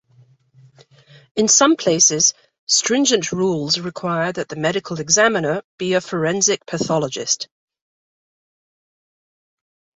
In 1.35 1.47
some 1.47 1.75
places, 1.75 2.33
stringent 2.65 3.31
rules 3.31 3.79
require 3.79 4.31
that 4.33 4.49
the 4.49 4.55
medical 4.55 4.99
examiner 4.99 5.61
be 5.77 5.93
a 5.93 6.01
forensic 6.01 6.65
pathologist. 6.65 7.47